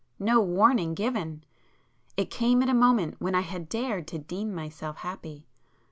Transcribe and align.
No 0.17 0.41
warning 0.41 0.95
given!—it 0.95 2.31
came 2.31 2.63
at 2.63 2.69
a 2.69 2.73
moment 2.73 3.17
when 3.19 3.35
I 3.35 3.41
had 3.41 3.69
dared 3.69 4.07
to 4.07 4.17
deem 4.17 4.51
myself 4.51 4.97
happy. 4.97 5.45